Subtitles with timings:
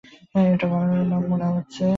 [0.45, 1.85] এটা বানানো নাম মনে হচ্ছে।